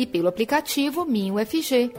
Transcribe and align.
e 0.00 0.06
pelo 0.06 0.28
aplicativo 0.28 1.04
MinUFG. 1.04 1.92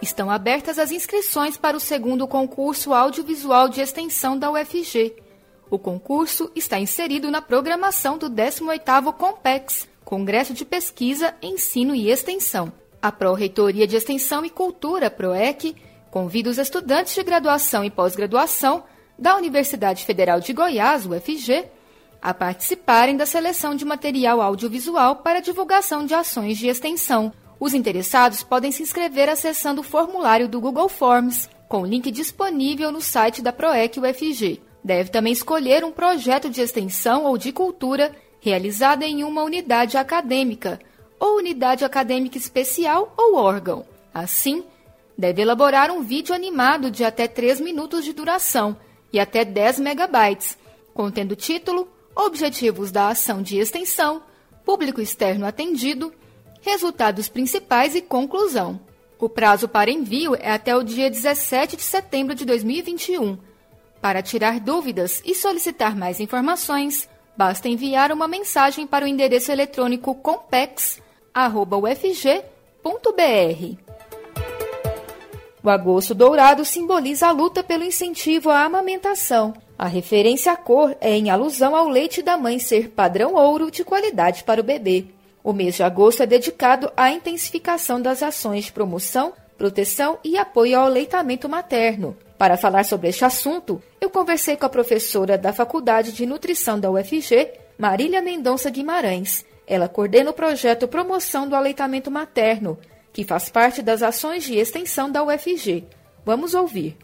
Estão 0.00 0.30
abertas 0.30 0.78
as 0.78 0.92
inscrições 0.92 1.56
para 1.56 1.76
o 1.76 1.80
segundo 1.80 2.28
concurso 2.28 2.94
audiovisual 2.94 3.68
de 3.68 3.80
extensão 3.80 4.38
da 4.38 4.48
UFG. 4.48 5.16
O 5.68 5.76
concurso 5.76 6.52
está 6.54 6.78
inserido 6.78 7.32
na 7.32 7.42
programação 7.42 8.16
do 8.16 8.30
18º 8.30 9.12
COMPEX, 9.12 9.88
Congresso 10.04 10.54
de 10.54 10.64
Pesquisa, 10.64 11.34
Ensino 11.42 11.96
e 11.96 12.08
Extensão. 12.08 12.72
A 13.02 13.10
Pró-Reitoria 13.10 13.88
de 13.88 13.96
Extensão 13.96 14.44
e 14.44 14.50
Cultura, 14.50 15.10
PROEC, 15.10 15.74
convida 16.12 16.48
os 16.48 16.58
estudantes 16.58 17.12
de 17.12 17.24
graduação 17.24 17.84
e 17.84 17.90
pós-graduação 17.90 18.84
da 19.18 19.36
Universidade 19.36 20.04
Federal 20.04 20.38
de 20.38 20.52
Goiás, 20.52 21.06
UFG, 21.06 21.64
a 22.22 22.34
participarem 22.34 23.16
da 23.16 23.24
seleção 23.24 23.74
de 23.74 23.84
material 23.84 24.40
audiovisual 24.40 25.16
para 25.16 25.40
divulgação 25.40 26.04
de 26.04 26.14
ações 26.14 26.58
de 26.58 26.68
extensão. 26.68 27.32
Os 27.58 27.74
interessados 27.74 28.42
podem 28.42 28.72
se 28.72 28.82
inscrever 28.82 29.28
acessando 29.28 29.80
o 29.80 29.84
formulário 29.84 30.48
do 30.48 30.60
Google 30.60 30.88
Forms, 30.88 31.48
com 31.68 31.86
link 31.86 32.10
disponível 32.10 32.90
no 32.90 33.00
site 33.00 33.40
da 33.40 33.52
PROEC 33.52 34.00
UFG. 34.00 34.60
Deve 34.82 35.10
também 35.10 35.32
escolher 35.32 35.84
um 35.84 35.92
projeto 35.92 36.50
de 36.50 36.60
extensão 36.60 37.24
ou 37.24 37.36
de 37.36 37.52
cultura 37.52 38.12
realizado 38.40 39.02
em 39.02 39.22
uma 39.22 39.42
unidade 39.42 39.96
acadêmica, 39.96 40.80
ou 41.18 41.36
unidade 41.36 41.84
acadêmica 41.84 42.38
especial 42.38 43.12
ou 43.16 43.36
órgão. 43.36 43.84
Assim, 44.12 44.64
deve 45.16 45.42
elaborar 45.42 45.90
um 45.90 46.02
vídeo 46.02 46.34
animado 46.34 46.90
de 46.90 47.04
até 47.04 47.28
3 47.28 47.60
minutos 47.60 48.04
de 48.04 48.14
duração 48.14 48.76
e 49.12 49.20
até 49.20 49.44
10 49.44 49.80
megabytes, 49.80 50.56
contendo 50.94 51.36
título, 51.36 51.86
objetivos 52.14 52.90
da 52.90 53.08
ação 53.08 53.42
de 53.42 53.58
extensão, 53.58 54.22
público 54.64 55.00
externo 55.00 55.46
atendido, 55.46 56.12
resultados 56.60 57.28
principais 57.28 57.94
e 57.94 58.00
conclusão. 58.00 58.80
O 59.18 59.28
prazo 59.28 59.68
para 59.68 59.90
envio 59.90 60.34
é 60.34 60.50
até 60.50 60.74
o 60.74 60.82
dia 60.82 61.10
17 61.10 61.76
de 61.76 61.82
setembro 61.82 62.34
de 62.34 62.44
2021. 62.44 63.38
Para 64.00 64.22
tirar 64.22 64.58
dúvidas 64.60 65.20
e 65.26 65.34
solicitar 65.34 65.94
mais 65.94 66.20
informações, 66.20 67.08
basta 67.36 67.68
enviar 67.68 68.12
uma 68.12 68.26
mensagem 68.26 68.86
para 68.86 69.04
o 69.04 69.08
endereço 69.08 69.52
eletrônico 69.52 70.14
compex.ufg.br. 70.14 71.00
O 75.62 75.68
agosto 75.68 76.14
dourado 76.14 76.64
simboliza 76.64 77.28
a 77.28 77.32
luta 77.32 77.62
pelo 77.62 77.84
incentivo 77.84 78.48
à 78.48 78.64
amamentação. 78.64 79.52
A 79.80 79.86
referência 79.86 80.52
à 80.52 80.56
cor 80.58 80.94
é 81.00 81.16
em 81.16 81.30
alusão 81.30 81.74
ao 81.74 81.88
leite 81.88 82.20
da 82.20 82.36
mãe 82.36 82.58
ser 82.58 82.90
padrão 82.90 83.32
ouro 83.32 83.70
de 83.70 83.82
qualidade 83.82 84.44
para 84.44 84.60
o 84.60 84.62
bebê. 84.62 85.06
O 85.42 85.54
mês 85.54 85.76
de 85.76 85.82
agosto 85.82 86.22
é 86.22 86.26
dedicado 86.26 86.92
à 86.94 87.10
intensificação 87.10 87.98
das 87.98 88.22
ações 88.22 88.66
de 88.66 88.72
promoção, 88.72 89.32
proteção 89.56 90.18
e 90.22 90.36
apoio 90.36 90.78
ao 90.78 90.84
aleitamento 90.84 91.48
materno. 91.48 92.14
Para 92.36 92.58
falar 92.58 92.84
sobre 92.84 93.08
este 93.08 93.24
assunto, 93.24 93.82
eu 93.98 94.10
conversei 94.10 94.54
com 94.54 94.66
a 94.66 94.68
professora 94.68 95.38
da 95.38 95.50
Faculdade 95.50 96.12
de 96.12 96.26
Nutrição 96.26 96.78
da 96.78 96.90
UFG, 96.90 97.50
Marília 97.78 98.20
Mendonça 98.20 98.68
Guimarães. 98.68 99.46
Ela 99.66 99.88
coordena 99.88 100.30
o 100.30 100.34
projeto 100.34 100.88
Promoção 100.88 101.48
do 101.48 101.56
Aleitamento 101.56 102.10
Materno, 102.10 102.78
que 103.14 103.24
faz 103.24 103.48
parte 103.48 103.80
das 103.80 104.02
ações 104.02 104.44
de 104.44 104.58
extensão 104.58 105.10
da 105.10 105.24
UFG. 105.24 105.86
Vamos 106.22 106.52
ouvir. 106.52 106.98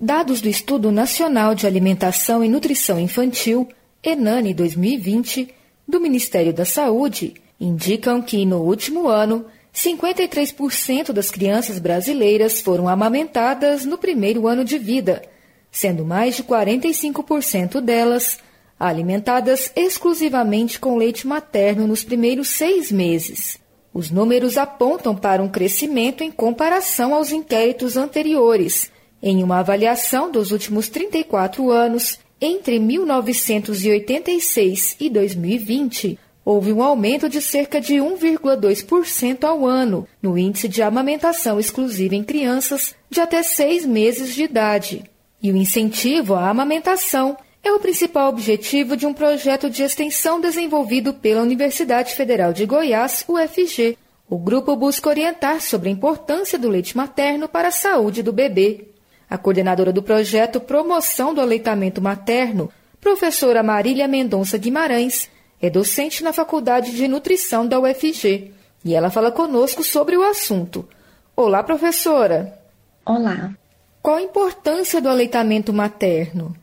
Dados 0.00 0.40
do 0.40 0.48
Estudo 0.48 0.92
Nacional 0.92 1.56
de 1.56 1.66
Alimentação 1.66 2.44
e 2.44 2.48
Nutrição 2.48 3.00
Infantil, 3.00 3.68
ENANI 4.00 4.54
2020, 4.54 5.52
do 5.88 5.98
Ministério 5.98 6.52
da 6.52 6.64
Saúde, 6.64 7.34
indicam 7.58 8.22
que, 8.22 8.46
no 8.46 8.58
último 8.58 9.08
ano, 9.08 9.44
53% 9.74 11.12
das 11.12 11.32
crianças 11.32 11.80
brasileiras 11.80 12.60
foram 12.60 12.88
amamentadas 12.88 13.84
no 13.84 13.98
primeiro 13.98 14.46
ano 14.46 14.64
de 14.64 14.78
vida, 14.78 15.20
sendo 15.68 16.04
mais 16.04 16.36
de 16.36 16.44
45% 16.44 17.80
delas 17.80 18.38
alimentadas 18.78 19.72
exclusivamente 19.74 20.78
com 20.78 20.96
leite 20.96 21.26
materno 21.26 21.88
nos 21.88 22.04
primeiros 22.04 22.50
seis 22.50 22.92
meses. 22.92 23.58
Os 23.92 24.12
números 24.12 24.58
apontam 24.58 25.16
para 25.16 25.42
um 25.42 25.48
crescimento 25.48 26.22
em 26.22 26.30
comparação 26.30 27.12
aos 27.12 27.32
inquéritos 27.32 27.96
anteriores. 27.96 28.92
Em 29.22 29.42
uma 29.42 29.58
avaliação 29.58 30.30
dos 30.30 30.52
últimos 30.52 30.88
34 30.88 31.70
anos, 31.70 32.18
entre 32.40 32.78
1986 32.78 34.96
e 35.00 35.10
2020, 35.10 36.16
houve 36.44 36.72
um 36.72 36.80
aumento 36.82 37.28
de 37.28 37.42
cerca 37.42 37.80
de 37.80 37.96
1,2% 37.96 39.42
ao 39.42 39.66
ano 39.66 40.06
no 40.22 40.38
índice 40.38 40.68
de 40.68 40.82
amamentação 40.82 41.58
exclusiva 41.58 42.14
em 42.14 42.22
crianças 42.22 42.94
de 43.10 43.20
até 43.20 43.42
seis 43.42 43.84
meses 43.84 44.32
de 44.32 44.44
idade. 44.44 45.02
E 45.42 45.50
o 45.50 45.56
incentivo 45.56 46.34
à 46.34 46.48
amamentação 46.48 47.36
é 47.62 47.72
o 47.72 47.80
principal 47.80 48.28
objetivo 48.28 48.96
de 48.96 49.04
um 49.04 49.12
projeto 49.12 49.68
de 49.68 49.82
extensão 49.82 50.40
desenvolvido 50.40 51.12
pela 51.12 51.42
Universidade 51.42 52.14
Federal 52.14 52.52
de 52.52 52.64
Goiás, 52.64 53.24
UFG. 53.28 53.98
O 54.30 54.38
grupo 54.38 54.76
busca 54.76 55.08
orientar 55.08 55.60
sobre 55.60 55.88
a 55.88 55.92
importância 55.92 56.56
do 56.56 56.68
leite 56.68 56.96
materno 56.96 57.48
para 57.48 57.66
a 57.68 57.72
saúde 57.72 58.22
do 58.22 58.32
bebê. 58.32 58.86
A 59.30 59.36
coordenadora 59.36 59.92
do 59.92 60.02
projeto 60.02 60.58
Promoção 60.58 61.34
do 61.34 61.40
Aleitamento 61.40 62.00
Materno, 62.00 62.70
professora 63.00 63.62
Marília 63.62 64.08
Mendonça 64.08 64.56
Guimarães, 64.56 65.30
é 65.60 65.68
docente 65.68 66.24
na 66.24 66.32
Faculdade 66.32 66.92
de 66.92 67.06
Nutrição 67.06 67.66
da 67.66 67.78
UFG 67.78 68.52
e 68.84 68.94
ela 68.94 69.10
fala 69.10 69.30
conosco 69.30 69.82
sobre 69.82 70.16
o 70.16 70.22
assunto. 70.22 70.88
Olá, 71.36 71.62
professora! 71.62 72.58
Olá! 73.04 73.52
Qual 74.00 74.16
a 74.16 74.22
importância 74.22 75.00
do 75.00 75.08
aleitamento 75.08 75.72
materno? 75.72 76.56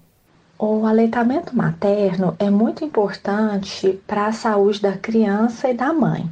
O 0.58 0.86
aleitamento 0.86 1.56
materno 1.56 2.36
é 2.40 2.50
muito 2.50 2.84
importante 2.84 4.00
para 4.08 4.28
a 4.28 4.32
saúde 4.32 4.82
da 4.82 4.94
criança 4.98 5.70
e 5.70 5.74
da 5.74 5.94
mãe. 5.94 6.28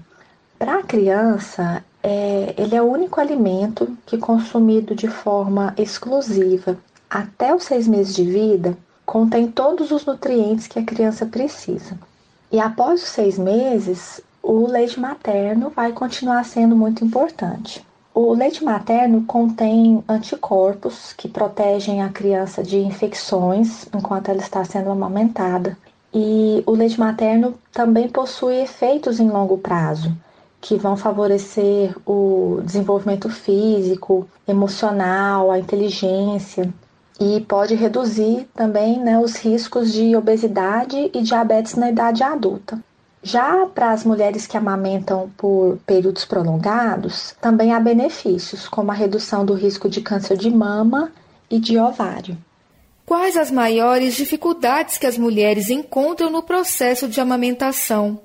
Para 0.57 0.79
a 0.79 0.83
criança, 0.83 1.83
é, 2.03 2.53
ele 2.58 2.75
é 2.75 2.81
o 2.81 2.91
único 2.91 3.22
alimento 3.22 3.97
que, 4.06 4.18
consumido 4.18 4.94
de 4.94 5.08
forma 5.08 5.74
exclusiva 5.78 6.78
até 7.09 7.56
os 7.56 7.64
seis 7.64 7.88
meses 7.88 8.14
de 8.14 8.25
vida, 8.25 8.78
contém 9.06 9.50
todos 9.50 9.91
os 9.91 10.06
nutrientes 10.06 10.68
que 10.68 10.80
a 10.80 10.86
criança 10.86 11.25
precisa. 11.25 11.97
E 12.52 12.59
após 12.59 13.02
os 13.02 13.09
seis 13.09 13.38
meses, 13.38 14.22
o 14.41 14.68
leite 14.68 15.00
materno 15.00 15.69
vai 15.69 15.94
continuar 15.94 16.44
sendo 16.44 16.75
muito 16.75 17.06
importante. 17.06 17.86
O 18.14 18.34
leite 18.34 18.64
materno 18.64 19.24
contém 19.25 20.03
anticorpos 20.08 21.14
que 21.14 21.28
protegem 21.28 22.03
a 22.03 22.09
criança 22.09 22.62
de 22.62 22.78
infecções 22.78 23.88
enquanto 23.94 24.29
ela 24.29 24.41
está 24.41 24.64
sendo 24.64 24.91
amamentada. 24.91 25.78
E 26.14 26.61
o 26.67 26.72
leite 26.73 26.99
materno 26.99 27.56
também 27.72 28.08
possui 28.08 28.58
efeitos 28.58 29.20
em 29.20 29.29
longo 29.29 29.58
prazo, 29.58 30.16
que 30.63 30.77
vão 30.77 30.95
favorecer 30.95 31.93
o 32.05 32.61
desenvolvimento 32.63 33.29
físico, 33.29 34.25
emocional, 34.47 35.51
a 35.51 35.59
inteligência 35.59 36.73
e 37.19 37.41
pode 37.41 37.75
reduzir 37.75 38.47
também 38.55 38.97
né, 38.97 39.19
os 39.19 39.35
riscos 39.35 39.91
de 39.91 40.15
obesidade 40.15 41.11
e 41.13 41.21
diabetes 41.21 41.75
na 41.75 41.89
idade 41.89 42.23
adulta. 42.23 42.79
Já 43.21 43.65
para 43.67 43.91
as 43.91 44.05
mulheres 44.05 44.47
que 44.47 44.55
amamentam 44.55 45.29
por 45.37 45.79
períodos 45.85 46.23
prolongados, 46.23 47.35
também 47.41 47.73
há 47.73 47.79
benefícios, 47.79 48.65
como 48.67 48.89
a 48.89 48.95
redução 48.95 49.45
do 49.45 49.53
risco 49.53 49.89
de 49.89 50.01
câncer 50.01 50.37
de 50.37 50.49
mama 50.49 51.11
e 51.49 51.59
de 51.59 51.77
ovário. 51.77 52.37
Quais 53.05 53.35
as 53.35 53.51
maiores 53.51 54.15
dificuldades 54.15 54.97
que 54.97 55.05
as 55.05 55.17
mulheres 55.17 55.69
encontram 55.69 56.29
no 56.29 56.41
processo 56.41 57.07
de 57.09 57.19
amamentação? 57.19 58.17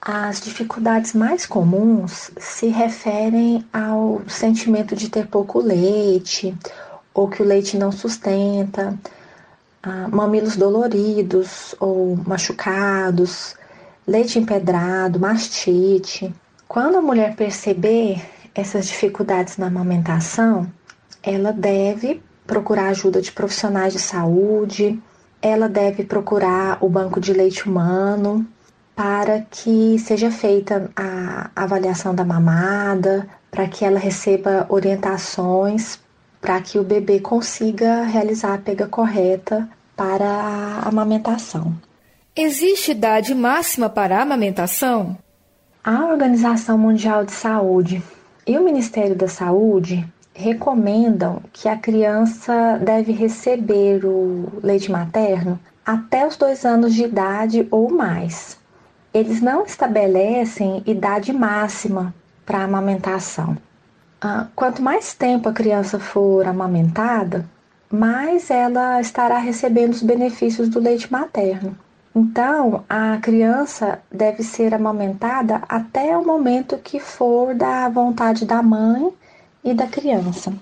As 0.00 0.40
dificuldades 0.40 1.14
mais 1.14 1.46
comuns 1.46 2.30
se 2.38 2.68
referem 2.68 3.64
ao 3.72 4.22
sentimento 4.28 4.94
de 4.94 5.08
ter 5.08 5.26
pouco 5.26 5.60
leite, 5.60 6.56
ou 7.12 7.28
que 7.28 7.42
o 7.42 7.44
leite 7.44 7.76
não 7.76 7.90
sustenta, 7.90 8.96
mamilos 10.12 10.56
doloridos 10.56 11.74
ou 11.80 12.16
machucados, 12.26 13.56
leite 14.06 14.38
empedrado, 14.38 15.18
mastite. 15.18 16.32
Quando 16.68 16.98
a 16.98 17.02
mulher 17.02 17.34
perceber 17.34 18.22
essas 18.54 18.86
dificuldades 18.86 19.56
na 19.56 19.66
amamentação, 19.66 20.70
ela 21.22 21.52
deve 21.52 22.22
procurar 22.46 22.88
ajuda 22.88 23.20
de 23.20 23.32
profissionais 23.32 23.92
de 23.92 23.98
saúde, 23.98 25.02
ela 25.42 25.68
deve 25.68 26.04
procurar 26.04 26.78
o 26.80 26.88
banco 26.88 27.20
de 27.20 27.32
leite 27.32 27.68
humano 27.68 28.46
para 28.96 29.42
que 29.42 29.98
seja 29.98 30.30
feita 30.30 30.90
a 30.96 31.50
avaliação 31.54 32.14
da 32.14 32.24
mamada, 32.24 33.28
para 33.50 33.68
que 33.68 33.84
ela 33.84 33.98
receba 33.98 34.66
orientações 34.68 36.00
para 36.40 36.60
que 36.60 36.78
o 36.78 36.84
bebê 36.84 37.18
consiga 37.18 38.04
realizar 38.04 38.54
a 38.54 38.58
pega 38.58 38.86
correta 38.86 39.68
para 39.96 40.24
a 40.24 40.88
amamentação. 40.88 41.74
Existe 42.36 42.92
idade 42.92 43.34
máxima 43.34 43.88
para 43.88 44.18
a 44.18 44.22
amamentação? 44.22 45.16
A 45.82 46.04
Organização 46.06 46.78
Mundial 46.78 47.24
de 47.24 47.32
Saúde 47.32 48.02
e 48.46 48.56
o 48.56 48.64
Ministério 48.64 49.16
da 49.16 49.26
Saúde 49.26 50.06
recomendam 50.34 51.42
que 51.52 51.68
a 51.68 51.76
criança 51.76 52.78
deve 52.82 53.12
receber 53.12 54.04
o 54.04 54.60
leite 54.62 54.90
materno 54.90 55.58
até 55.84 56.26
os 56.26 56.36
dois 56.36 56.64
anos 56.64 56.94
de 56.94 57.04
idade 57.04 57.66
ou 57.70 57.90
mais. 57.90 58.56
Eles 59.16 59.40
não 59.40 59.64
estabelecem 59.64 60.82
idade 60.84 61.32
máxima 61.32 62.14
para 62.44 62.62
amamentação. 62.62 63.56
Ah, 64.20 64.48
quanto 64.54 64.82
mais 64.82 65.14
tempo 65.14 65.48
a 65.48 65.54
criança 65.54 65.98
for 65.98 66.46
amamentada, 66.46 67.48
mais 67.90 68.50
ela 68.50 69.00
estará 69.00 69.38
recebendo 69.38 69.94
os 69.94 70.02
benefícios 70.02 70.68
do 70.68 70.78
leite 70.78 71.10
materno. 71.10 71.74
Então, 72.14 72.84
a 72.90 73.16
criança 73.16 74.02
deve 74.12 74.42
ser 74.42 74.74
amamentada 74.74 75.62
até 75.66 76.14
o 76.14 76.22
momento 76.22 76.76
que 76.76 77.00
for 77.00 77.54
da 77.54 77.88
vontade 77.88 78.44
da 78.44 78.62
mãe 78.62 79.10
e 79.64 79.72
da 79.72 79.86
criança. 79.86 80.52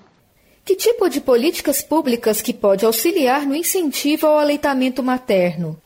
Que 0.65 0.77
tipo 0.77 1.09
de 1.09 1.21
políticas 1.21 1.83
públicas 1.83 2.41
que 2.41 2.55
pode 2.55 2.87
auxiliar 2.87 3.47
no 3.47 3.57
incentivo 3.57 4.29
ao 4.29 4.39
aleitamento 4.39 5.03
materno? 5.03 5.77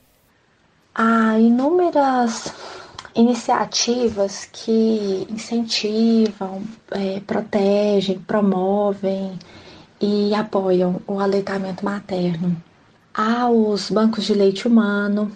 Há 1.01 1.39
inúmeras 1.39 2.53
iniciativas 3.15 4.49
que 4.53 5.29
incentivam, 5.31 6.61
é, 6.91 7.21
protegem, 7.21 8.19
promovem 8.19 9.39
e 10.01 10.35
apoiam 10.35 11.01
o 11.07 11.21
aleitamento 11.21 11.85
materno. 11.85 12.61
Há 13.15 13.49
os 13.49 13.89
bancos 13.93 14.25
de 14.25 14.35
leite 14.35 14.67
humano, 14.67 15.31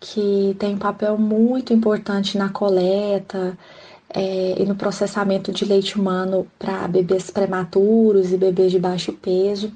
que 0.00 0.56
têm 0.58 0.74
um 0.74 0.78
papel 0.78 1.16
muito 1.16 1.72
importante 1.72 2.36
na 2.36 2.48
coleta 2.48 3.56
é, 4.12 4.60
e 4.60 4.66
no 4.66 4.74
processamento 4.74 5.52
de 5.52 5.64
leite 5.64 5.96
humano 5.96 6.44
para 6.58 6.88
bebês 6.88 7.30
prematuros 7.30 8.32
e 8.32 8.36
bebês 8.36 8.72
de 8.72 8.80
baixo 8.80 9.12
peso, 9.12 9.72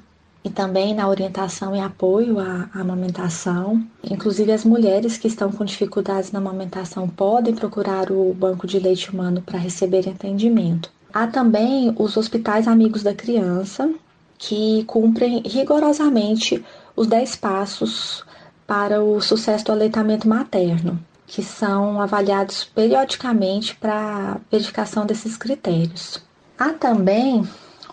e 0.48 0.50
também 0.50 0.94
na 0.94 1.06
orientação 1.06 1.76
e 1.76 1.80
apoio 1.80 2.40
à, 2.40 2.68
à 2.74 2.80
amamentação. 2.80 3.84
Inclusive, 4.02 4.50
as 4.50 4.64
mulheres 4.64 5.18
que 5.18 5.28
estão 5.28 5.52
com 5.52 5.64
dificuldades 5.64 6.32
na 6.32 6.38
amamentação 6.38 7.06
podem 7.08 7.54
procurar 7.54 8.10
o 8.10 8.32
banco 8.32 8.66
de 8.66 8.78
leite 8.78 9.10
humano 9.10 9.42
para 9.42 9.58
receber 9.58 10.08
atendimento. 10.08 10.90
Há 11.12 11.26
também 11.26 11.94
os 11.98 12.16
hospitais 12.16 12.66
amigos 12.66 13.02
da 13.02 13.14
criança, 13.14 13.90
que 14.38 14.84
cumprem 14.84 15.42
rigorosamente 15.44 16.64
os 16.96 17.06
10 17.06 17.36
passos 17.36 18.24
para 18.66 19.02
o 19.02 19.20
sucesso 19.20 19.66
do 19.66 19.72
aleitamento 19.72 20.28
materno 20.28 20.98
que 21.26 21.42
são 21.42 22.00
avaliados 22.00 22.64
periodicamente 22.64 23.76
para 23.76 24.40
verificação 24.50 25.04
desses 25.04 25.36
critérios. 25.36 26.22
Há 26.58 26.70
também 26.70 27.46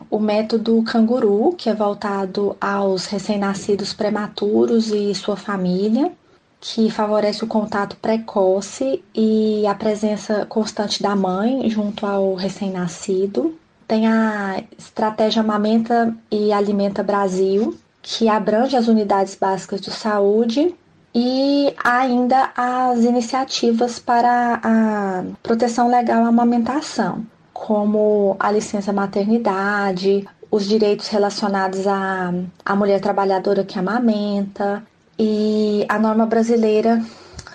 o 0.09 0.19
método 0.19 0.81
canguru, 0.83 1.53
que 1.57 1.69
é 1.69 1.73
voltado 1.73 2.55
aos 2.59 3.05
recém-nascidos 3.05 3.93
prematuros 3.93 4.91
e 4.91 5.13
sua 5.15 5.35
família, 5.35 6.11
que 6.59 6.89
favorece 6.89 7.43
o 7.43 7.47
contato 7.47 7.95
precoce 7.97 9.03
e 9.13 9.65
a 9.67 9.75
presença 9.75 10.45
constante 10.45 11.01
da 11.01 11.15
mãe 11.15 11.69
junto 11.69 12.05
ao 12.05 12.33
recém-nascido. 12.33 13.55
Tem 13.87 14.07
a 14.07 14.63
estratégia 14.77 15.41
Amamenta 15.41 16.15
e 16.31 16.51
Alimenta 16.51 17.03
Brasil, 17.03 17.77
que 18.01 18.27
abrange 18.27 18.75
as 18.75 18.87
unidades 18.87 19.35
básicas 19.35 19.79
de 19.79 19.91
saúde 19.91 20.73
e 21.13 21.73
ainda 21.83 22.51
as 22.57 23.03
iniciativas 23.03 23.99
para 23.99 24.59
a 24.61 25.23
proteção 25.41 25.87
legal 25.87 26.25
à 26.25 26.27
amamentação, 26.27 27.25
como 27.65 28.35
a 28.39 28.51
licença 28.51 28.93
maternidade, 28.93 30.23
os 30.51 30.67
direitos 30.67 31.07
relacionados 31.07 31.87
à, 31.87 32.31
à 32.63 32.75
mulher 32.75 33.01
trabalhadora 33.01 33.63
que 33.63 33.79
amamenta 33.79 34.85
e 35.17 35.83
a 35.89 35.97
norma 35.97 36.27
brasileira 36.27 37.03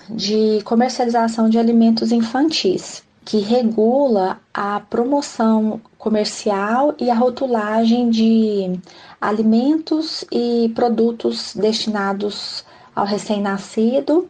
de 0.09 0.63
comercialização 0.65 1.49
de 1.49 1.61
alimentos 1.61 2.11
infantis, 2.11 3.05
que 3.25 3.39
regula 3.39 4.41
a 4.53 4.81
promoção 4.81 5.81
comercial 5.97 6.93
e 6.99 7.09
a 7.09 7.15
rotulagem 7.15 8.11
de 8.11 8.81
alimentos 9.21 10.25
e 10.33 10.73
produtos 10.75 11.55
destinados 11.55 12.65
ao 12.97 13.07
recém-nascido 13.07 14.29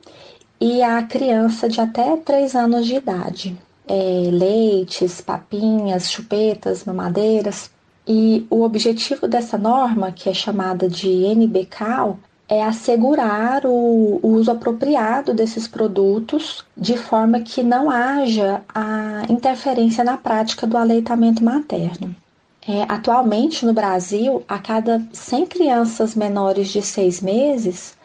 e 0.60 0.82
à 0.82 1.02
criança 1.04 1.70
de 1.70 1.80
até 1.80 2.18
3 2.18 2.54
anos 2.54 2.84
de 2.84 2.96
idade. 2.96 3.69
É, 3.92 4.30
leites, 4.30 5.20
papinhas, 5.20 6.12
chupetas, 6.12 6.84
mamadeiras. 6.84 7.70
E 8.06 8.46
o 8.48 8.62
objetivo 8.62 9.26
dessa 9.26 9.58
norma, 9.58 10.12
que 10.12 10.28
é 10.28 10.34
chamada 10.34 10.88
de 10.88 11.08
NBCAL, 11.34 12.18
é 12.50 12.64
assegurar 12.64 13.64
o, 13.64 14.18
uso 14.22 14.50
apropriado 14.50 15.32
desses 15.32 15.68
produtos 15.68 16.64
de 16.76 16.96
forma 16.96 17.40
que 17.40 17.62
não 17.62 17.88
haja 17.88 18.60
a 18.74 19.22
interferência 19.28 20.02
na 20.02 20.16
prática 20.16 20.66
do 20.66 20.76
aleitamento 20.76 21.44
materno. 21.44 22.14
É, 22.66 22.82
atualmente, 22.88 23.64
no 23.64 23.72
Brasil, 23.72 24.42
a 24.48 24.58
cada 24.58 25.00
100 25.12 25.46
crianças 25.46 26.14
menores 26.14 26.68
de 26.68 26.82
6 26.82 27.20
meses, 27.20 27.96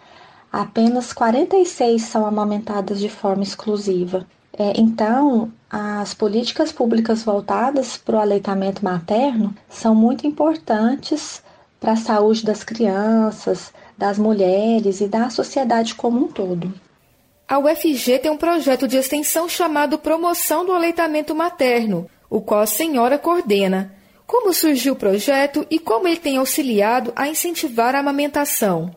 apenas 0.56 1.12
46 1.12 2.02
são 2.02 2.26
amamentadas 2.26 3.02
de 3.02 3.10
forma 3.10 3.44
exclusiva. 3.44 4.26
É, 4.58 4.72
então, 4.80 5.52
as 5.70 6.14
políticas 6.14 6.72
públicas 6.72 7.24
voltadas 7.24 7.98
para 7.98 8.16
o 8.16 8.20
aleitamento 8.20 8.82
materno 8.82 9.54
são 9.68 9.94
muito 9.94 10.26
importantes 10.26 11.44
para 11.78 11.92
a 11.92 11.98
saúde 11.98 12.46
das 12.46 12.64
crianças, 12.64 13.74
das 13.98 14.18
mulheres 14.18 15.02
e 15.02 15.08
da 15.08 15.30
sociedade 15.30 15.94
como 15.94 16.24
um 16.24 16.28
todo. 16.30 16.74
A 17.46 17.60
UFG 17.60 18.20
tem 18.20 18.32
um 18.32 18.38
projeto 18.38 18.88
de 18.88 18.96
extensão 18.96 19.50
chamado 19.50 20.00
Promoção 20.00 20.66
do 20.66 20.72
Aleitamento 20.72 21.36
Materno, 21.36 22.10
o 22.30 22.40
qual 22.40 22.62
a 22.62 22.66
senhora 22.66 23.20
coordena. 23.20 23.94
Como 24.26 24.54
surgiu 24.54 24.94
o 24.94 24.98
projeto 24.98 25.68
e 25.70 25.78
como 25.80 26.08
ele 26.08 26.18
tem 26.18 26.38
auxiliado 26.38 27.12
a 27.14 27.28
incentivar 27.28 27.94
a 27.94 28.00
amamentação? 28.00 28.96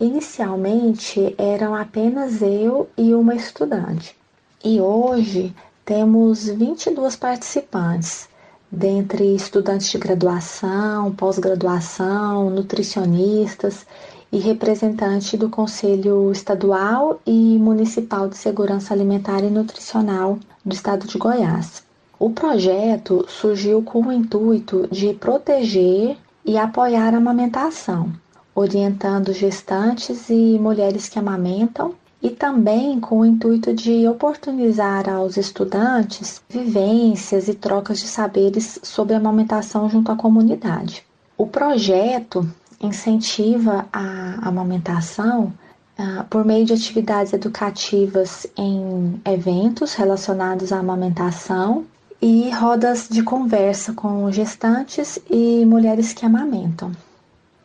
Inicialmente 0.00 1.34
eram 1.36 1.74
apenas 1.74 2.40
eu 2.40 2.88
e 2.96 3.12
uma 3.12 3.34
estudante, 3.34 4.16
e 4.64 4.80
hoje 4.80 5.54
temos 5.84 6.46
22 6.46 7.16
participantes, 7.16 8.26
dentre 8.72 9.34
estudantes 9.34 9.90
de 9.90 9.98
graduação, 9.98 11.12
pós-graduação, 11.12 12.48
nutricionistas 12.48 13.86
e 14.32 14.38
representante 14.38 15.36
do 15.36 15.50
Conselho 15.50 16.32
Estadual 16.32 17.20
e 17.26 17.58
Municipal 17.58 18.26
de 18.26 18.38
Segurança 18.38 18.94
Alimentar 18.94 19.44
e 19.44 19.50
Nutricional 19.50 20.38
do 20.64 20.74
Estado 20.74 21.06
de 21.06 21.18
Goiás. 21.18 21.82
O 22.18 22.30
projeto 22.30 23.26
surgiu 23.28 23.82
com 23.82 24.00
o 24.06 24.12
intuito 24.12 24.88
de 24.90 25.12
proteger 25.12 26.16
e 26.42 26.56
apoiar 26.56 27.12
a 27.12 27.18
amamentação 27.18 28.10
orientando 28.54 29.32
gestantes 29.32 30.28
e 30.28 30.58
mulheres 30.58 31.08
que 31.08 31.18
amamentam, 31.18 31.94
e 32.22 32.28
também 32.28 33.00
com 33.00 33.20
o 33.20 33.24
intuito 33.24 33.72
de 33.72 34.06
oportunizar 34.06 35.08
aos 35.08 35.36
estudantes 35.36 36.42
vivências 36.48 37.48
e 37.48 37.54
trocas 37.54 37.98
de 38.00 38.06
saberes 38.06 38.78
sobre 38.82 39.14
a 39.14 39.16
amamentação 39.16 39.88
junto 39.88 40.12
à 40.12 40.16
comunidade. 40.16 41.02
O 41.36 41.46
projeto 41.46 42.46
incentiva 42.80 43.86
a 43.92 44.46
amamentação 44.46 45.52
uh, 45.98 46.24
por 46.28 46.44
meio 46.44 46.66
de 46.66 46.74
atividades 46.74 47.32
educativas 47.32 48.46
em 48.56 49.20
eventos 49.24 49.94
relacionados 49.94 50.72
à 50.72 50.78
amamentação 50.78 51.86
e 52.20 52.50
rodas 52.50 53.08
de 53.10 53.22
conversa 53.22 53.94
com 53.94 54.30
gestantes 54.30 55.18
e 55.30 55.64
mulheres 55.64 56.12
que 56.12 56.26
amamentam. 56.26 56.92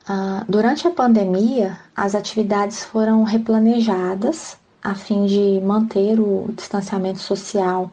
Ah, 0.07 0.45
durante 0.47 0.87
a 0.87 0.91
pandemia, 0.91 1.79
as 1.95 2.13
atividades 2.13 2.83
foram 2.83 3.23
replanejadas 3.23 4.57
a 4.83 4.93
fim 4.93 5.25
de 5.25 5.59
manter 5.61 6.19
o 6.19 6.53
distanciamento 6.55 7.17
social 7.17 7.89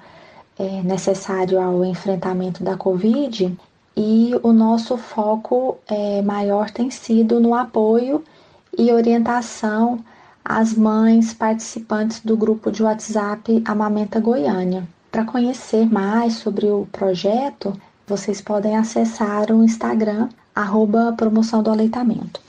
é, 0.58 0.82
necessário 0.82 1.58
ao 1.58 1.82
enfrentamento 1.86 2.62
da 2.62 2.76
Covid 2.76 3.56
e 3.96 4.32
o 4.42 4.52
nosso 4.52 4.98
foco 4.98 5.78
é, 5.88 6.20
maior 6.20 6.70
tem 6.70 6.90
sido 6.90 7.40
no 7.40 7.54
apoio 7.54 8.22
e 8.76 8.92
orientação 8.92 10.04
às 10.44 10.74
mães 10.74 11.32
participantes 11.32 12.20
do 12.20 12.36
grupo 12.36 12.70
de 12.70 12.82
WhatsApp 12.82 13.62
Amamenta 13.64 14.20
Goiânia. 14.20 14.86
Para 15.10 15.24
conhecer 15.24 15.90
mais 15.90 16.34
sobre 16.34 16.66
o 16.66 16.86
projeto, 16.92 17.72
vocês 18.06 18.42
podem 18.42 18.76
acessar 18.76 19.50
o 19.50 19.64
Instagram, 19.64 20.28
arroba 20.54 21.14
promoção 21.16 21.62
do 21.62 21.70
aleitamento. 21.70 22.40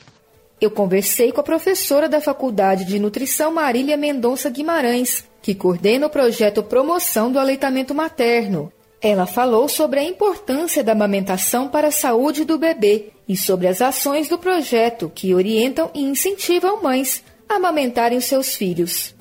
Eu 0.59 0.71
conversei 0.71 1.31
com 1.31 1.41
a 1.41 1.43
professora 1.43 2.07
da 2.07 2.21
Faculdade 2.21 2.85
de 2.85 2.97
Nutrição 2.97 3.53
Marília 3.53 3.97
Mendonça 3.97 4.49
Guimarães, 4.49 5.27
que 5.41 5.53
coordena 5.53 6.07
o 6.07 6.09
projeto 6.09 6.63
Promoção 6.63 7.31
do 7.31 7.37
Aleitamento 7.37 7.93
Materno. 7.93 8.71
Ela 9.01 9.25
falou 9.25 9.67
sobre 9.67 9.99
a 9.99 10.03
importância 10.03 10.81
da 10.81 10.93
amamentação 10.93 11.67
para 11.67 11.89
a 11.89 11.91
saúde 11.91 12.45
do 12.45 12.57
bebê 12.57 13.09
e 13.27 13.35
sobre 13.35 13.67
as 13.67 13.81
ações 13.81 14.29
do 14.29 14.37
projeto 14.37 15.11
que 15.13 15.33
orientam 15.33 15.91
e 15.93 16.01
incentivam 16.01 16.81
mães 16.81 17.21
a 17.49 17.55
amamentarem 17.55 18.21
seus 18.21 18.55
filhos. 18.55 19.13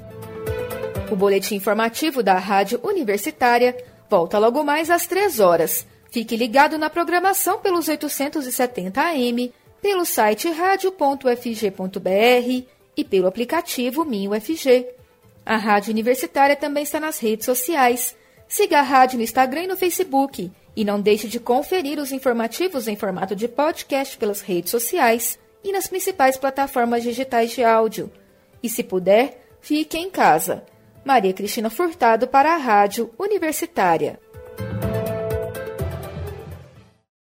O 1.11 1.17
boletim 1.17 1.57
informativo 1.57 2.23
da 2.23 2.39
Rádio 2.39 2.79
Universitária 2.85 3.77
volta 4.09 4.39
logo 4.39 4.62
mais 4.62 4.91
às 4.91 5.07
3 5.07 5.41
horas. 5.41 5.87
Fique 6.12 6.37
ligado 6.37 6.76
na 6.76 6.90
programação 6.90 7.59
pelos 7.59 7.88
870 7.88 9.00
AM, 9.00 9.50
pelo 9.81 10.04
site 10.04 10.47
radio.fg.br 10.50 11.23
e 12.95 13.02
pelo 13.02 13.26
aplicativo 13.26 14.04
MinUFG. 14.04 14.88
A 15.45 15.57
Rádio 15.57 15.90
Universitária 15.90 16.54
também 16.54 16.83
está 16.83 17.00
nas 17.00 17.19
redes 17.19 17.47
sociais. 17.47 18.14
Siga 18.47 18.81
a 18.81 18.83
rádio 18.83 19.16
no 19.16 19.25
Instagram 19.25 19.62
e 19.62 19.66
no 19.69 19.76
Facebook. 19.76 20.52
E 20.76 20.85
não 20.85 21.00
deixe 21.00 21.28
de 21.28 21.40
conferir 21.40 21.99
os 21.99 22.12
informativos 22.12 22.88
em 22.88 22.97
formato 22.97 23.35
de 23.35 23.49
podcast 23.49 24.19
pelas 24.19 24.42
redes 24.42 24.71
sociais 24.71 25.38
e 25.64 25.73
nas 25.73 25.87
principais 25.87 26.37
plataformas 26.37 27.02
digitais 27.02 27.52
de 27.52 27.64
áudio. 27.64 28.12
E 28.62 28.69
se 28.69 28.83
puder, 28.83 29.47
fique 29.62 29.97
em 29.97 30.11
casa. 30.11 30.62
Maria 31.07 31.33
Cristina 31.33 31.71
Furtado 31.71 32.28
para 32.28 32.52
a 32.52 32.59
Rádio 32.59 33.11
Universitária. 33.19 34.21